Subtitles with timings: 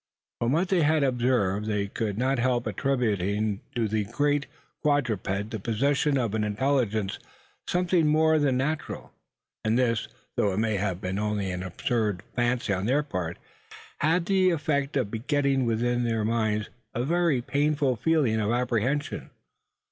[0.39, 4.47] From what they had observed, they could not help attributing to the great
[4.81, 7.19] quadruped the possession of an intelligence
[7.67, 9.13] something more than natural;
[9.63, 13.37] and this, though it may have been only an absurd fancy on their part,
[13.99, 19.29] had the effect of begetting within their minds a very painful feeling of apprehension.